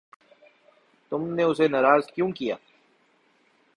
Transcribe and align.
تم 1.11 1.21
نے 1.35 1.43
اسے 1.43 1.67
ناراض 1.67 2.03
کیوں 2.07 2.31
کیا؟ 2.31 2.55